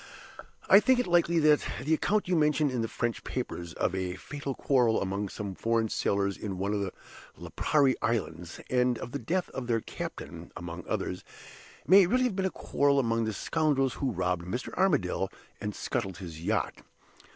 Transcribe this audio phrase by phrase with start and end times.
[0.67, 4.15] I think it likely that the account you mention in the French papers, of a
[4.15, 6.91] fatal quarrel among some foreign sailors in one of the
[7.39, 11.23] Lipari Islands, and of the death of their captain, among others,
[11.85, 14.73] may really have been a quarrel among the scoundrels who robbed Mr.
[14.73, 15.29] Armadale
[15.59, 16.81] and scuttled his yacht.